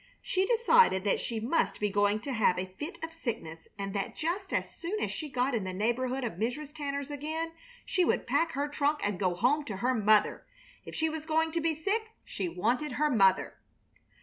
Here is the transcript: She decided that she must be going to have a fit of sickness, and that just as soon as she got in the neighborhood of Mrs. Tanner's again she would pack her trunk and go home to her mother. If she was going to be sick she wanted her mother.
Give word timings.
She 0.23 0.47
decided 0.47 1.03
that 1.03 1.19
she 1.19 1.39
must 1.39 1.79
be 1.79 1.91
going 1.91 2.21
to 2.21 2.31
have 2.33 2.57
a 2.57 2.65
fit 2.79 2.97
of 3.03 3.13
sickness, 3.13 3.67
and 3.77 3.93
that 3.93 4.15
just 4.15 4.51
as 4.51 4.73
soon 4.73 4.99
as 4.99 5.11
she 5.11 5.29
got 5.29 5.53
in 5.53 5.63
the 5.63 5.73
neighborhood 5.75 6.23
of 6.23 6.39
Mrs. 6.39 6.73
Tanner's 6.73 7.11
again 7.11 7.51
she 7.85 8.03
would 8.03 8.25
pack 8.25 8.53
her 8.53 8.67
trunk 8.67 9.01
and 9.03 9.19
go 9.19 9.35
home 9.35 9.63
to 9.65 9.77
her 9.77 9.93
mother. 9.93 10.43
If 10.87 10.95
she 10.95 11.07
was 11.07 11.27
going 11.27 11.51
to 11.51 11.61
be 11.61 11.75
sick 11.75 12.13
she 12.25 12.49
wanted 12.49 12.93
her 12.93 13.11
mother. 13.11 13.59